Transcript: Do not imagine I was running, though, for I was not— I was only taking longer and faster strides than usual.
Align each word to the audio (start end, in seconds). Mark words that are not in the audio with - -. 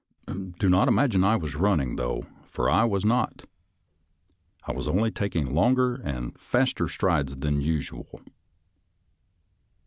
Do 0.57 0.67
not 0.67 0.87
imagine 0.87 1.23
I 1.23 1.35
was 1.35 1.53
running, 1.53 1.95
though, 1.95 2.25
for 2.49 2.67
I 2.71 2.85
was 2.85 3.05
not— 3.05 3.45
I 4.67 4.71
was 4.71 4.87
only 4.87 5.11
taking 5.11 5.53
longer 5.53 5.93
and 5.93 6.35
faster 6.39 6.87
strides 6.87 7.37
than 7.37 7.61
usual. 7.61 8.19